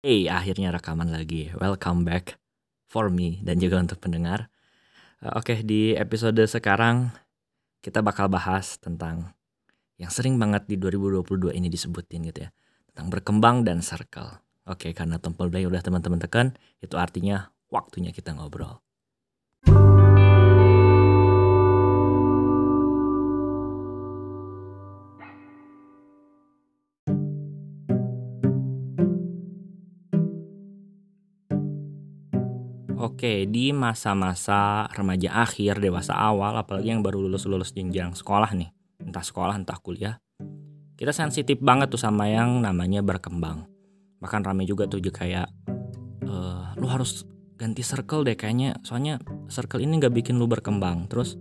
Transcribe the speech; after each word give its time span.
Hey, 0.00 0.32
akhirnya 0.32 0.72
rekaman 0.72 1.12
lagi. 1.12 1.52
Welcome 1.52 2.08
back 2.08 2.40
for 2.88 3.12
me 3.12 3.36
dan 3.44 3.60
juga 3.60 3.84
untuk 3.84 4.00
pendengar. 4.00 4.48
Uh, 5.20 5.36
Oke, 5.36 5.60
di 5.60 5.92
episode 5.92 6.40
sekarang 6.48 7.12
kita 7.84 8.00
bakal 8.00 8.32
bahas 8.32 8.80
tentang 8.80 9.36
yang 10.00 10.08
sering 10.08 10.40
banget 10.40 10.64
di 10.64 10.80
2022 10.80 11.52
ini 11.52 11.68
disebutin 11.68 12.32
gitu 12.32 12.48
ya. 12.48 12.50
Tentang 12.88 13.12
berkembang 13.12 13.68
dan 13.68 13.84
circle. 13.84 14.40
Oke, 14.64 14.96
karena 14.96 15.20
tombol 15.20 15.52
play 15.52 15.68
udah 15.68 15.84
teman-teman 15.84 16.16
tekan, 16.16 16.56
itu 16.80 16.96
artinya 16.96 17.52
waktunya 17.68 18.08
kita 18.08 18.32
ngobrol. 18.32 18.80
Oke, 33.00 33.48
di 33.48 33.72
masa-masa 33.72 34.84
remaja 34.92 35.32
akhir, 35.40 35.80
dewasa 35.80 36.12
awal, 36.12 36.52
apalagi 36.60 36.92
yang 36.92 37.00
baru 37.00 37.24
lulus-lulus 37.24 37.72
jenjang 37.72 38.12
sekolah 38.12 38.52
nih, 38.52 38.68
entah 39.00 39.24
sekolah, 39.24 39.56
entah 39.56 39.80
kuliah, 39.80 40.20
kita 41.00 41.08
sensitif 41.08 41.56
banget 41.64 41.88
tuh 41.88 41.96
sama 41.96 42.28
yang 42.28 42.60
namanya 42.60 43.00
berkembang. 43.00 43.64
Bahkan 44.20 44.44
rame 44.44 44.68
juga 44.68 44.84
tuh 44.84 45.00
juga 45.00 45.24
kayak, 45.24 45.48
eh, 46.28 46.64
lu 46.76 46.92
harus 46.92 47.24
ganti 47.56 47.80
circle 47.80 48.20
deh 48.20 48.36
kayaknya, 48.36 48.76
soalnya 48.84 49.16
circle 49.48 49.80
ini 49.80 49.96
nggak 49.96 50.20
bikin 50.20 50.36
lu 50.36 50.44
berkembang. 50.44 51.08
Terus 51.08 51.40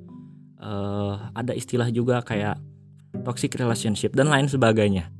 eh, 0.64 1.16
ada 1.36 1.52
istilah 1.52 1.92
juga 1.92 2.24
kayak 2.24 2.56
toxic 3.28 3.52
relationship 3.60 4.16
dan 4.16 4.32
lain 4.32 4.48
sebagainya. 4.48 5.12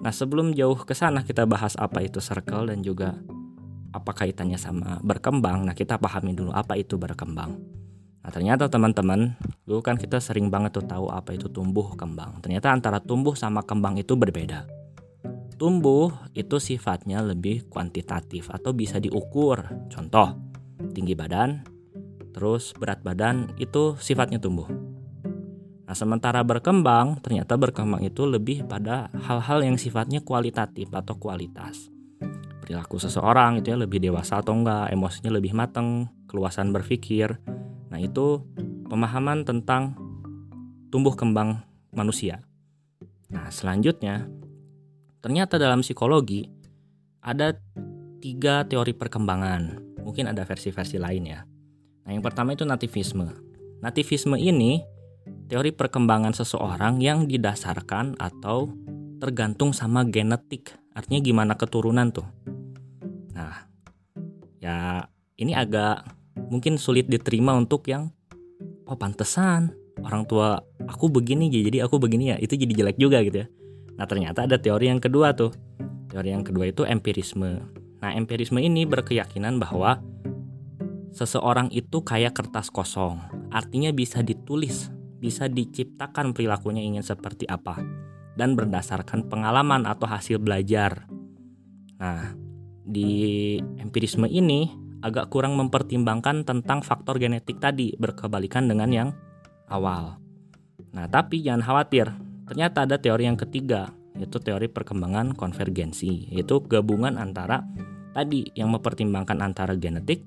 Nah 0.00 0.12
sebelum 0.12 0.56
jauh 0.56 0.88
ke 0.88 0.96
sana 0.96 1.20
kita 1.20 1.44
bahas 1.44 1.76
apa 1.76 2.00
itu 2.00 2.16
circle 2.16 2.72
dan 2.72 2.80
juga 2.80 3.20
apa 3.92 4.10
kaitannya 4.16 4.56
sama 4.56 4.98
berkembang. 5.04 5.68
Nah, 5.68 5.76
kita 5.76 6.00
pahami 6.00 6.32
dulu 6.32 6.50
apa 6.50 6.74
itu 6.80 6.96
berkembang. 6.96 7.60
Nah, 8.22 8.30
ternyata 8.32 8.66
teman-teman, 8.72 9.36
dulu 9.68 9.84
kan 9.84 10.00
kita 10.00 10.18
sering 10.18 10.48
banget 10.48 10.80
tuh 10.80 10.86
tahu 10.88 11.12
apa 11.12 11.36
itu 11.36 11.52
tumbuh 11.52 11.92
kembang. 11.94 12.40
Ternyata 12.40 12.72
antara 12.72 12.98
tumbuh 12.98 13.36
sama 13.36 13.60
kembang 13.62 14.00
itu 14.00 14.16
berbeda. 14.16 14.64
Tumbuh 15.60 16.10
itu 16.34 16.58
sifatnya 16.58 17.22
lebih 17.22 17.68
kuantitatif 17.68 18.50
atau 18.50 18.74
bisa 18.74 18.98
diukur. 18.98 19.62
Contoh, 19.92 20.34
tinggi 20.96 21.14
badan, 21.14 21.62
terus 22.34 22.74
berat 22.74 23.04
badan 23.04 23.52
itu 23.60 23.94
sifatnya 24.00 24.40
tumbuh. 24.40 24.66
Nah, 25.86 25.98
sementara 25.98 26.40
berkembang, 26.46 27.20
ternyata 27.20 27.58
berkembang 27.60 28.00
itu 28.06 28.24
lebih 28.24 28.64
pada 28.64 29.12
hal-hal 29.28 29.66
yang 29.66 29.76
sifatnya 29.76 30.24
kualitatif 30.24 30.88
atau 30.94 31.18
kualitas 31.18 31.92
perilaku 32.62 33.02
seseorang 33.02 33.58
itu 33.58 33.74
ya 33.74 33.76
lebih 33.76 33.98
dewasa 33.98 34.38
atau 34.38 34.54
enggak, 34.54 34.94
emosinya 34.94 35.34
lebih 35.34 35.50
matang, 35.50 36.06
keluasan 36.30 36.70
berpikir. 36.70 37.42
Nah, 37.90 37.98
itu 37.98 38.46
pemahaman 38.86 39.42
tentang 39.42 39.98
tumbuh 40.94 41.18
kembang 41.18 41.66
manusia. 41.90 42.46
Nah, 43.34 43.50
selanjutnya 43.50 44.30
ternyata 45.18 45.58
dalam 45.58 45.82
psikologi 45.82 46.46
ada 47.18 47.58
tiga 48.22 48.62
teori 48.62 48.94
perkembangan. 48.94 49.82
Mungkin 50.06 50.30
ada 50.30 50.46
versi-versi 50.46 51.02
lain 51.02 51.24
ya. 51.26 51.42
Nah, 52.06 52.10
yang 52.14 52.22
pertama 52.22 52.54
itu 52.54 52.62
nativisme. 52.62 53.26
Nativisme 53.82 54.38
ini 54.38 54.78
teori 55.50 55.74
perkembangan 55.74 56.34
seseorang 56.34 57.02
yang 57.02 57.26
didasarkan 57.26 58.18
atau 58.22 58.70
tergantung 59.18 59.74
sama 59.74 60.06
genetik. 60.06 60.74
Artinya 60.92 61.20
gimana 61.22 61.52
keturunan 61.54 62.10
tuh. 62.10 62.26
Nah, 63.32 63.66
ya 64.60 65.06
ini 65.40 65.56
agak 65.56 66.06
mungkin 66.48 66.76
sulit 66.76 67.08
diterima 67.08 67.56
untuk 67.56 67.88
yang 67.88 68.12
oh 68.88 68.96
pantesan 68.96 69.72
orang 70.00 70.24
tua 70.24 70.60
aku 70.88 71.12
begini 71.12 71.48
jadi 71.52 71.84
aku 71.84 72.00
begini 72.00 72.34
ya 72.34 72.36
itu 72.40 72.56
jadi 72.56 72.72
jelek 72.72 72.98
juga 73.00 73.20
gitu 73.24 73.44
ya. 73.44 73.46
Nah 73.96 74.08
ternyata 74.08 74.48
ada 74.48 74.56
teori 74.56 74.88
yang 74.88 75.00
kedua 75.00 75.36
tuh. 75.36 75.52
Teori 76.08 76.32
yang 76.32 76.44
kedua 76.44 76.68
itu 76.68 76.84
empirisme. 76.84 77.60
Nah 78.00 78.10
empirisme 78.16 78.60
ini 78.60 78.88
berkeyakinan 78.88 79.60
bahwa 79.60 80.00
seseorang 81.12 81.68
itu 81.72 82.00
kayak 82.00 82.36
kertas 82.36 82.72
kosong. 82.72 83.20
Artinya 83.52 83.92
bisa 83.92 84.24
ditulis, 84.24 84.88
bisa 85.20 85.46
diciptakan 85.46 86.32
perilakunya 86.32 86.80
ingin 86.80 87.04
seperti 87.04 87.44
apa 87.48 87.80
dan 88.32 88.56
berdasarkan 88.56 89.28
pengalaman 89.28 89.84
atau 89.84 90.08
hasil 90.08 90.40
belajar. 90.40 91.04
Nah, 92.00 92.32
di 92.92 93.56
empirisme 93.80 94.28
ini 94.28 94.68
agak 95.02 95.32
kurang 95.32 95.58
mempertimbangkan 95.58 96.46
tentang 96.46 96.84
faktor 96.84 97.18
genetik 97.18 97.58
tadi 97.58 97.96
berkebalikan 97.98 98.70
dengan 98.70 98.92
yang 98.92 99.08
awal. 99.66 100.20
Nah, 100.92 101.08
tapi 101.08 101.42
jangan 101.42 101.64
khawatir, 101.64 102.12
ternyata 102.46 102.84
ada 102.84 103.00
teori 103.00 103.26
yang 103.26 103.40
ketiga, 103.40 103.90
yaitu 104.14 104.38
teori 104.38 104.68
perkembangan 104.68 105.32
konvergensi, 105.34 106.30
yaitu 106.30 106.60
gabungan 106.68 107.16
antara 107.16 107.64
tadi 108.12 108.52
yang 108.54 108.70
mempertimbangkan 108.70 109.40
antara 109.40 109.74
genetik 109.74 110.22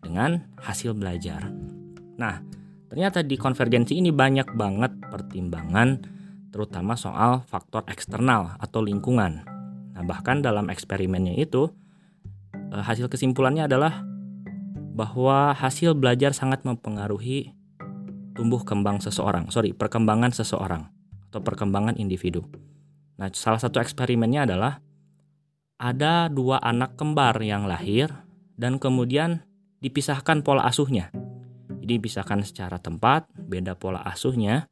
dengan 0.00 0.46
hasil 0.62 0.94
belajar. 0.94 1.50
Nah, 2.16 2.40
ternyata 2.86 3.26
di 3.26 3.34
konvergensi 3.34 3.98
ini 3.98 4.14
banyak 4.14 4.54
banget 4.54 4.94
pertimbangan 5.10 6.14
terutama 6.54 6.94
soal 6.94 7.42
faktor 7.50 7.82
eksternal 7.90 8.54
atau 8.62 8.78
lingkungan. 8.78 9.42
Nah, 9.94 10.02
bahkan 10.06 10.38
dalam 10.38 10.70
eksperimennya 10.70 11.34
itu 11.34 11.66
hasil 12.82 13.06
kesimpulannya 13.06 13.70
adalah 13.70 14.02
bahwa 14.94 15.54
hasil 15.54 15.94
belajar 15.94 16.34
sangat 16.34 16.66
mempengaruhi 16.66 17.54
tumbuh 18.34 18.62
kembang 18.66 18.98
seseorang, 18.98 19.46
sorry, 19.54 19.70
perkembangan 19.70 20.34
seseorang 20.34 20.90
atau 21.30 21.38
perkembangan 21.42 21.94
individu. 21.98 22.42
Nah, 23.18 23.30
salah 23.30 23.62
satu 23.62 23.78
eksperimennya 23.78 24.46
adalah 24.50 24.82
ada 25.78 26.26
dua 26.30 26.58
anak 26.62 26.98
kembar 26.98 27.38
yang 27.42 27.66
lahir 27.66 28.10
dan 28.54 28.78
kemudian 28.78 29.42
dipisahkan 29.82 30.42
pola 30.42 30.66
asuhnya. 30.66 31.10
Jadi 31.84 32.00
dipisahkan 32.00 32.40
secara 32.42 32.78
tempat, 32.78 33.28
beda 33.34 33.76
pola 33.78 34.02
asuhnya, 34.02 34.66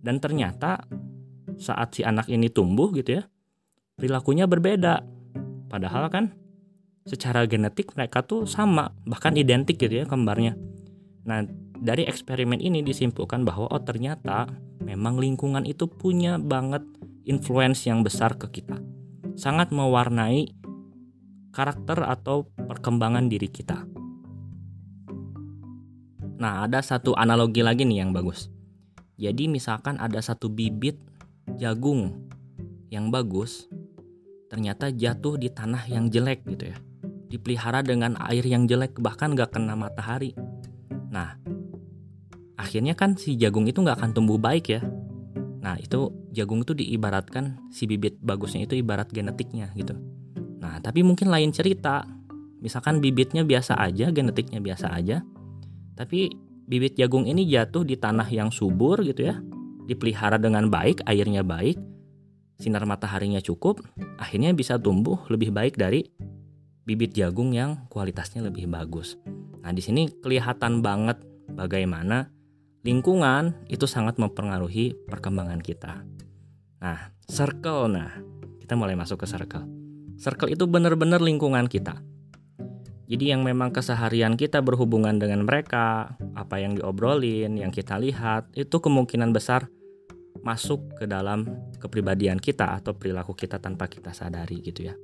dan 0.00 0.20
ternyata 0.22 0.84
saat 1.58 1.96
si 1.96 2.06
anak 2.06 2.30
ini 2.30 2.48
tumbuh 2.48 2.92
gitu 2.94 3.20
ya, 3.20 3.22
perilakunya 3.96 4.46
berbeda. 4.48 5.02
Padahal 5.68 6.12
kan 6.12 6.32
secara 7.02 7.42
genetik 7.50 7.94
mereka 7.98 8.22
tuh 8.22 8.46
sama 8.46 8.94
bahkan 9.02 9.34
identik 9.34 9.78
gitu 9.78 10.02
ya 10.02 10.06
kembarnya. 10.06 10.54
Nah 11.26 11.42
dari 11.82 12.06
eksperimen 12.06 12.62
ini 12.62 12.86
disimpulkan 12.86 13.42
bahwa 13.42 13.66
oh 13.70 13.82
ternyata 13.82 14.46
memang 14.82 15.18
lingkungan 15.18 15.66
itu 15.66 15.90
punya 15.90 16.38
banget 16.38 16.86
influence 17.26 17.86
yang 17.90 18.06
besar 18.06 18.38
ke 18.38 18.62
kita. 18.62 18.78
Sangat 19.34 19.74
mewarnai 19.74 20.54
karakter 21.50 22.06
atau 22.06 22.46
perkembangan 22.54 23.26
diri 23.26 23.50
kita. 23.50 23.82
Nah 26.38 26.66
ada 26.66 26.82
satu 26.82 27.14
analogi 27.18 27.62
lagi 27.66 27.82
nih 27.82 28.06
yang 28.06 28.14
bagus. 28.14 28.46
Jadi 29.18 29.46
misalkan 29.46 29.98
ada 30.02 30.18
satu 30.18 30.50
bibit 30.50 30.98
jagung 31.58 32.30
yang 32.90 33.10
bagus 33.10 33.66
ternyata 34.52 34.92
jatuh 34.92 35.40
di 35.40 35.48
tanah 35.48 35.88
yang 35.88 36.12
jelek 36.12 36.44
gitu 36.44 36.68
ya 36.68 36.76
dipelihara 37.32 37.80
dengan 37.80 38.20
air 38.28 38.44
yang 38.44 38.68
jelek 38.68 39.00
bahkan 39.00 39.32
gak 39.32 39.56
kena 39.56 39.72
matahari. 39.72 40.36
Nah, 41.08 41.40
akhirnya 42.60 42.92
kan 42.92 43.16
si 43.16 43.40
jagung 43.40 43.64
itu 43.64 43.80
gak 43.80 43.96
akan 43.96 44.12
tumbuh 44.12 44.36
baik 44.36 44.68
ya. 44.68 44.84
Nah 45.62 45.78
itu 45.78 46.10
jagung 46.34 46.66
itu 46.66 46.74
diibaratkan 46.74 47.70
si 47.72 47.88
bibit 47.88 48.18
bagusnya 48.18 48.66
itu 48.66 48.76
ibarat 48.76 49.08
genetiknya 49.14 49.70
gitu. 49.78 49.94
Nah 50.58 50.82
tapi 50.82 51.06
mungkin 51.06 51.30
lain 51.30 51.54
cerita. 51.54 52.04
Misalkan 52.62 53.02
bibitnya 53.02 53.42
biasa 53.42 53.74
aja, 53.74 54.10
genetiknya 54.14 54.62
biasa 54.62 54.94
aja. 54.94 55.22
Tapi 55.98 56.30
bibit 56.66 56.94
jagung 56.94 57.26
ini 57.26 57.42
jatuh 57.46 57.82
di 57.82 57.98
tanah 57.98 58.26
yang 58.30 58.54
subur 58.54 59.02
gitu 59.02 59.26
ya. 59.26 59.38
Dipelihara 59.82 60.38
dengan 60.38 60.70
baik, 60.70 61.02
airnya 61.10 61.42
baik, 61.42 61.74
sinar 62.62 62.86
mataharinya 62.86 63.42
cukup, 63.42 63.82
akhirnya 64.14 64.54
bisa 64.54 64.78
tumbuh 64.78 65.18
lebih 65.26 65.50
baik 65.50 65.74
dari 65.74 66.06
bibit 66.92 67.16
jagung 67.16 67.56
yang 67.56 67.88
kualitasnya 67.88 68.44
lebih 68.44 68.68
bagus. 68.68 69.16
Nah, 69.64 69.72
di 69.72 69.80
sini 69.80 70.12
kelihatan 70.20 70.84
banget 70.84 71.24
bagaimana 71.48 72.28
lingkungan 72.84 73.56
itu 73.72 73.88
sangat 73.88 74.20
mempengaruhi 74.20 74.92
perkembangan 75.08 75.64
kita. 75.64 76.04
Nah, 76.84 77.08
circle 77.24 77.88
nah, 77.88 78.12
kita 78.60 78.76
mulai 78.76 78.92
masuk 78.92 79.24
ke 79.24 79.26
circle. 79.26 79.64
Circle 80.20 80.52
itu 80.52 80.68
benar-benar 80.68 81.24
lingkungan 81.24 81.64
kita. 81.64 81.96
Jadi 83.08 83.32
yang 83.32 83.40
memang 83.40 83.72
keseharian 83.72 84.36
kita 84.36 84.60
berhubungan 84.60 85.16
dengan 85.16 85.48
mereka, 85.48 86.16
apa 86.36 86.60
yang 86.60 86.76
diobrolin, 86.76 87.56
yang 87.56 87.72
kita 87.72 87.96
lihat, 87.96 88.52
itu 88.52 88.76
kemungkinan 88.76 89.32
besar 89.32 89.68
masuk 90.44 90.98
ke 90.98 91.04
dalam 91.04 91.44
kepribadian 91.78 92.40
kita 92.40 92.76
atau 92.76 92.96
perilaku 92.96 93.32
kita 93.32 93.60
tanpa 93.62 93.86
kita 93.86 94.10
sadari 94.16 94.60
gitu 94.64 94.90
ya. 94.90 94.94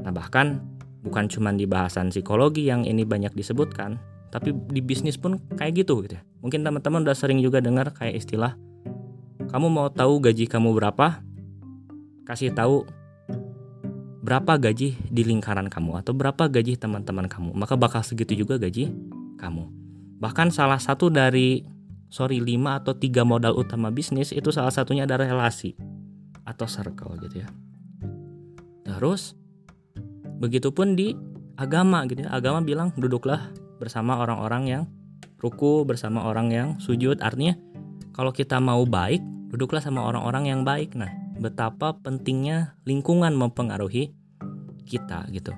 Nah, 0.00 0.12
bahkan 0.14 0.75
bukan 1.06 1.30
cuma 1.30 1.54
di 1.54 1.70
bahasan 1.70 2.10
psikologi 2.10 2.66
yang 2.66 2.82
ini 2.82 3.06
banyak 3.06 3.30
disebutkan, 3.38 4.02
tapi 4.34 4.50
di 4.74 4.82
bisnis 4.82 5.14
pun 5.14 5.38
kayak 5.54 5.86
gitu 5.86 6.02
gitu 6.02 6.18
ya. 6.18 6.22
Mungkin 6.42 6.66
teman-teman 6.66 7.06
udah 7.06 7.14
sering 7.14 7.38
juga 7.38 7.62
dengar 7.62 7.94
kayak 7.94 8.18
istilah 8.18 8.58
kamu 9.46 9.70
mau 9.70 9.86
tahu 9.86 10.18
gaji 10.18 10.50
kamu 10.50 10.74
berapa? 10.74 11.22
Kasih 12.26 12.50
tahu 12.50 12.82
berapa 14.26 14.58
gaji 14.58 14.98
di 14.98 15.22
lingkaran 15.22 15.70
kamu 15.70 16.02
atau 16.02 16.10
berapa 16.10 16.50
gaji 16.50 16.74
teman-teman 16.74 17.30
kamu, 17.30 17.54
maka 17.54 17.78
bakal 17.78 18.02
segitu 18.02 18.34
juga 18.34 18.58
gaji 18.58 18.90
kamu. 19.38 19.70
Bahkan 20.18 20.50
salah 20.50 20.82
satu 20.82 21.06
dari 21.06 21.62
sorry 22.10 22.42
5 22.42 22.82
atau 22.82 22.92
tiga 22.98 23.22
modal 23.22 23.54
utama 23.54 23.94
bisnis 23.94 24.34
itu 24.34 24.50
salah 24.50 24.74
satunya 24.74 25.06
adalah 25.06 25.30
relasi 25.30 25.78
atau 26.42 26.66
circle 26.66 27.14
gitu 27.22 27.46
ya. 27.46 27.48
Terus 28.82 29.38
begitupun 30.38 30.96
di 30.96 31.16
agama 31.56 32.04
gitu 32.06 32.24
ya. 32.24 32.30
Agama 32.32 32.60
bilang 32.60 32.92
duduklah 32.96 33.52
bersama 33.80 34.20
orang-orang 34.20 34.64
yang 34.68 34.82
ruku, 35.40 35.84
bersama 35.84 36.24
orang 36.24 36.48
yang 36.52 36.68
sujud. 36.80 37.20
Artinya 37.20 37.56
kalau 38.16 38.32
kita 38.32 38.56
mau 38.60 38.84
baik, 38.88 39.20
duduklah 39.52 39.84
sama 39.84 40.04
orang-orang 40.04 40.48
yang 40.48 40.60
baik. 40.64 40.96
Nah, 40.96 41.12
betapa 41.36 41.96
pentingnya 42.00 42.76
lingkungan 42.88 43.36
mempengaruhi 43.36 44.12
kita 44.88 45.28
gitu. 45.34 45.52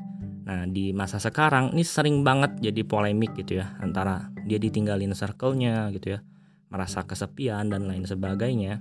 Nah 0.48 0.64
di 0.64 0.96
masa 0.96 1.20
sekarang 1.20 1.76
ini 1.76 1.84
sering 1.84 2.25
banget 2.25 2.56
jadi 2.58 2.80
polemik 2.82 3.36
gitu 3.36 3.60
ya 3.60 3.76
antara 3.84 4.32
dia 4.48 4.56
ditinggalin 4.56 5.12
circle-nya 5.12 5.92
gitu 5.92 6.16
ya, 6.16 6.25
merasa 6.72 7.04
kesepian 7.04 7.69
dan 7.69 7.84
lain 7.84 8.08
sebagainya. 8.08 8.80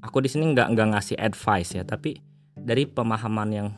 Aku 0.00 0.24
di 0.24 0.32
sini 0.32 0.48
nggak 0.56 0.72
nggak 0.72 0.88
ngasih 0.96 1.20
advice 1.20 1.76
ya, 1.76 1.84
tapi 1.84 2.16
dari 2.56 2.88
pemahaman 2.88 3.48
yang 3.52 3.68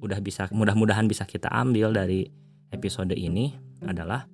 udah 0.00 0.18
bisa 0.24 0.48
mudah-mudahan 0.50 1.06
bisa 1.06 1.28
kita 1.28 1.52
ambil 1.52 1.92
dari 1.92 2.26
episode 2.72 3.12
ini 3.12 3.52
adalah 3.84 4.24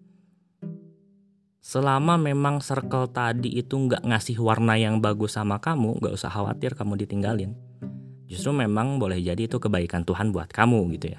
selama 1.67 2.15
memang 2.15 2.63
circle 2.63 3.11
tadi 3.11 3.59
itu 3.59 3.75
nggak 3.75 4.07
ngasih 4.07 4.39
warna 4.39 4.79
yang 4.79 5.03
bagus 5.03 5.35
sama 5.35 5.59
kamu, 5.59 5.99
nggak 5.99 6.15
usah 6.15 6.31
khawatir 6.31 6.79
kamu 6.79 6.95
ditinggalin. 7.03 7.59
Justru 8.31 8.55
memang 8.55 9.03
boleh 9.03 9.19
jadi 9.19 9.51
itu 9.51 9.59
kebaikan 9.59 10.07
Tuhan 10.07 10.31
buat 10.31 10.47
kamu 10.47 10.79
gitu 10.95 11.19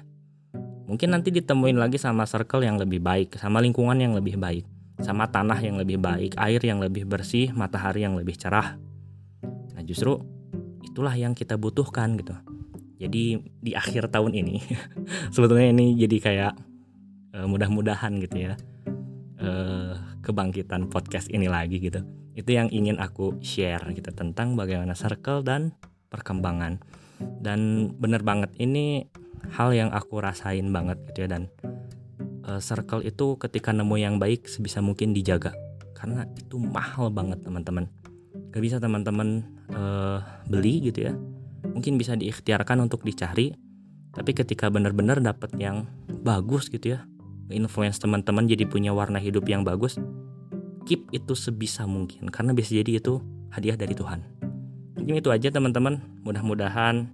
Mungkin 0.88 1.12
nanti 1.12 1.28
ditemuin 1.28 1.76
lagi 1.76 2.00
sama 2.00 2.24
circle 2.24 2.64
yang 2.64 2.80
lebih 2.80 2.96
baik, 3.04 3.36
sama 3.36 3.60
lingkungan 3.60 4.00
yang 4.00 4.16
lebih 4.16 4.40
baik, 4.40 4.64
sama 5.04 5.28
tanah 5.28 5.60
yang 5.60 5.76
lebih 5.76 6.00
baik, 6.00 6.32
air 6.40 6.64
yang 6.64 6.80
lebih 6.80 7.04
bersih, 7.04 7.52
matahari 7.52 8.08
yang 8.08 8.16
lebih 8.16 8.40
cerah. 8.40 8.80
Nah 9.76 9.84
justru 9.84 10.16
itulah 10.80 11.12
yang 11.12 11.36
kita 11.36 11.60
butuhkan 11.60 12.16
gitu. 12.16 12.32
Jadi 12.98 13.38
di 13.62 13.72
akhir 13.78 14.10
tahun 14.10 14.34
ini, 14.34 14.58
sebetulnya 15.34 15.70
ini 15.70 15.94
jadi 15.94 16.16
kayak 16.18 16.52
uh, 17.38 17.46
mudah-mudahan 17.46 18.18
gitu 18.18 18.50
ya 18.50 18.54
uh, 19.38 19.94
kebangkitan 20.22 20.90
podcast 20.90 21.30
ini 21.30 21.46
lagi 21.46 21.78
gitu. 21.78 22.02
Itu 22.34 22.54
yang 22.54 22.70
ingin 22.70 22.98
aku 23.02 23.38
share 23.42 23.82
gitu 23.94 24.10
tentang 24.14 24.54
bagaimana 24.54 24.94
circle 24.94 25.42
dan 25.42 25.74
perkembangan. 26.10 26.82
Dan 27.18 27.90
bener 27.98 28.22
banget 28.22 28.54
ini 28.58 29.06
hal 29.54 29.74
yang 29.74 29.90
aku 29.90 30.22
rasain 30.22 30.70
banget 30.70 30.98
gitu 31.10 31.26
ya 31.26 31.28
dan 31.38 31.42
uh, 32.46 32.60
circle 32.62 33.02
itu 33.02 33.38
ketika 33.40 33.74
nemu 33.74 33.96
yang 33.98 34.14
baik 34.18 34.46
sebisa 34.46 34.82
mungkin 34.82 35.14
dijaga 35.14 35.54
karena 35.98 36.26
itu 36.38 36.58
mahal 36.62 37.10
banget 37.10 37.42
teman-teman. 37.42 37.90
Gak 38.54 38.62
bisa 38.62 38.76
teman-teman 38.78 39.42
uh, 39.74 40.22
beli 40.46 40.78
gitu 40.90 41.10
ya. 41.10 41.14
Mungkin 41.62 41.98
bisa 41.98 42.14
diikhtiarkan 42.14 42.82
untuk 42.84 43.02
dicari, 43.02 43.54
tapi 44.14 44.34
ketika 44.34 44.70
benar-benar 44.70 45.22
dapat 45.22 45.54
yang 45.58 45.86
bagus 46.22 46.70
gitu 46.70 46.98
ya, 46.98 47.00
influence 47.50 47.98
teman-teman 47.98 48.44
jadi 48.46 48.66
punya 48.68 48.92
warna 48.92 49.18
hidup 49.22 49.46
yang 49.48 49.62
bagus, 49.62 49.98
keep 50.88 51.04
itu 51.12 51.36
sebisa 51.36 51.84
mungkin 51.84 52.32
karena 52.32 52.56
bisa 52.56 52.72
jadi 52.72 52.98
itu 53.00 53.20
hadiah 53.52 53.76
dari 53.76 53.92
Tuhan. 53.92 54.24
Mungkin 54.98 55.24
itu 55.24 55.30
aja 55.32 55.48
teman-teman. 55.48 56.02
Mudah-mudahan 56.26 57.08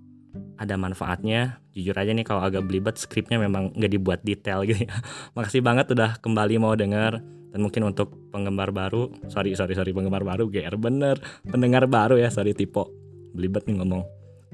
ada 0.59 0.75
manfaatnya. 0.75 1.63
Jujur 1.75 1.95
aja 1.95 2.11
nih 2.11 2.27
kalau 2.27 2.43
agak 2.43 2.67
belibet 2.67 2.99
skripnya 2.99 3.39
memang 3.39 3.75
nggak 3.75 3.93
dibuat 3.93 4.21
detail 4.23 4.63
gitu 4.67 4.87
ya. 4.87 4.95
Makasih 5.37 5.63
banget 5.63 5.91
udah 5.95 6.19
kembali 6.19 6.59
mau 6.59 6.75
denger 6.75 7.23
dan 7.55 7.59
mungkin 7.63 7.87
untuk 7.87 8.19
penggemar 8.35 8.75
baru, 8.75 9.15
sorry 9.31 9.55
sorry 9.55 9.79
sorry 9.79 9.95
penggemar 9.95 10.27
baru 10.27 10.51
GR 10.51 10.75
bener, 10.75 11.23
pendengar 11.47 11.87
baru 11.87 12.19
ya 12.19 12.27
sorry 12.27 12.51
tipe 12.51 12.83
belibet 13.31 13.63
nih 13.71 13.79
ngomong. 13.79 14.03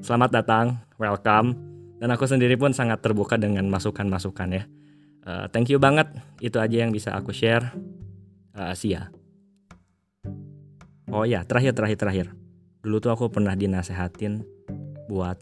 Selamat 0.01 0.33
datang, 0.33 0.81
welcome. 0.97 1.53
Dan 2.01 2.09
aku 2.09 2.25
sendiri 2.25 2.57
pun 2.57 2.73
sangat 2.73 3.05
terbuka 3.05 3.37
dengan 3.37 3.69
masukan-masukan 3.69 4.49
ya. 4.49 4.65
Uh, 5.29 5.45
thank 5.53 5.69
you 5.69 5.77
banget, 5.77 6.09
itu 6.41 6.57
aja 6.57 6.73
yang 6.73 6.89
bisa 6.89 7.13
aku 7.13 7.37
share. 7.37 7.69
Uh, 8.57 8.73
Sia. 8.73 9.13
Oh 11.13 11.29
ya, 11.29 11.45
terakhir 11.45 11.77
terakhir 11.77 12.01
terakhir. 12.01 12.27
Dulu 12.81 12.97
tuh 12.97 13.13
aku 13.13 13.29
pernah 13.29 13.53
dinasehatin 13.53 14.41
buat 15.13 15.37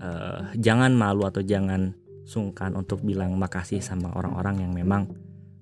uh, 0.00 0.56
jangan 0.56 0.96
malu 0.96 1.28
atau 1.28 1.44
jangan 1.44 1.92
sungkan 2.24 2.72
untuk 2.80 3.04
bilang 3.04 3.36
makasih 3.36 3.84
sama 3.84 4.08
orang-orang 4.16 4.64
yang 4.64 4.72
memang 4.72 5.12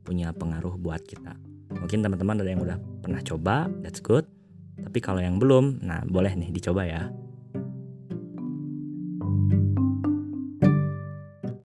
punya 0.07 0.31
pengaruh 0.31 0.79
buat 0.79 1.03
kita. 1.03 1.35
Mungkin 1.75 2.07
teman-teman 2.07 2.39
ada 2.39 2.47
yang 2.47 2.63
udah 2.63 2.79
pernah 3.03 3.19
coba, 3.27 3.67
that's 3.83 3.99
good. 3.99 4.23
Tapi 4.79 5.03
kalau 5.03 5.19
yang 5.19 5.43
belum, 5.43 5.83
nah 5.83 6.07
boleh 6.07 6.31
nih 6.39 6.55
dicoba 6.55 6.87
ya. 6.87 7.11